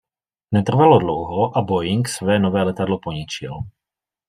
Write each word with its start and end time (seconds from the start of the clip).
Netrvalo 0.51 0.99
dlouho 0.99 1.57
a 1.57 1.61
Boeing 1.61 2.07
své 2.07 2.39
nové 2.39 2.63
letadlo 2.63 2.99
poničil. 2.99 3.53